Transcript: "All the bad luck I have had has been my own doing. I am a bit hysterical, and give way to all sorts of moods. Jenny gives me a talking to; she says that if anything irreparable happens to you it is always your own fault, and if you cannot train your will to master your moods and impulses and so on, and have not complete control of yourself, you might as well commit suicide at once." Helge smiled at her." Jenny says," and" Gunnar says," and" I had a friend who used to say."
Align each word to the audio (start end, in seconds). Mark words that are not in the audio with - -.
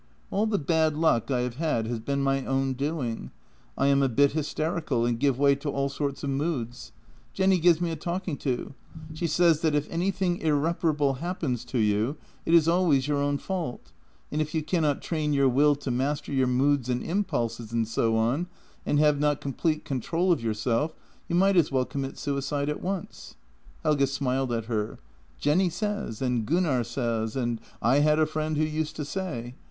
"All 0.31 0.47
the 0.47 0.57
bad 0.57 0.95
luck 0.97 1.29
I 1.29 1.41
have 1.41 1.57
had 1.57 1.85
has 1.85 1.99
been 1.99 2.23
my 2.23 2.43
own 2.43 2.73
doing. 2.73 3.29
I 3.77 3.85
am 3.85 4.01
a 4.01 4.09
bit 4.09 4.31
hysterical, 4.31 5.05
and 5.05 5.19
give 5.19 5.37
way 5.37 5.53
to 5.57 5.69
all 5.69 5.89
sorts 5.89 6.23
of 6.23 6.31
moods. 6.31 6.91
Jenny 7.35 7.59
gives 7.59 7.79
me 7.79 7.91
a 7.91 7.95
talking 7.95 8.35
to; 8.37 8.73
she 9.13 9.27
says 9.27 9.61
that 9.61 9.75
if 9.75 9.87
anything 9.91 10.37
irreparable 10.39 11.19
happens 11.21 11.63
to 11.65 11.77
you 11.77 12.17
it 12.47 12.55
is 12.55 12.67
always 12.67 13.07
your 13.07 13.19
own 13.19 13.37
fault, 13.37 13.91
and 14.31 14.41
if 14.41 14.55
you 14.55 14.63
cannot 14.63 15.03
train 15.03 15.33
your 15.33 15.47
will 15.47 15.75
to 15.75 15.91
master 15.91 16.33
your 16.33 16.47
moods 16.47 16.89
and 16.89 17.03
impulses 17.03 17.71
and 17.71 17.87
so 17.87 18.17
on, 18.17 18.47
and 18.87 18.97
have 18.97 19.19
not 19.19 19.39
complete 19.39 19.85
control 19.85 20.31
of 20.31 20.41
yourself, 20.41 20.95
you 21.27 21.35
might 21.35 21.55
as 21.55 21.71
well 21.71 21.85
commit 21.85 22.17
suicide 22.17 22.69
at 22.69 22.81
once." 22.81 23.35
Helge 23.83 24.09
smiled 24.09 24.51
at 24.51 24.65
her." 24.65 24.97
Jenny 25.39 25.69
says," 25.69 26.23
and" 26.23 26.43
Gunnar 26.47 26.83
says," 26.83 27.35
and" 27.35 27.61
I 27.93 27.99
had 27.99 28.17
a 28.17 28.25
friend 28.25 28.57
who 28.57 28.63
used 28.63 28.95
to 28.95 29.05
say." 29.05 29.53